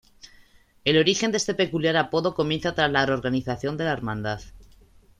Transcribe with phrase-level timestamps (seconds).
[0.83, 4.41] El origen de este peculiar apodo comienza tras la reorganización de la Hermandad.